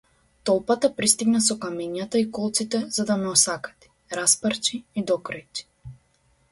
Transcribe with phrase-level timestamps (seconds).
[0.49, 5.71] Толпата пристига со камењата и колците за да ме осакати, распарчи и докрајчи.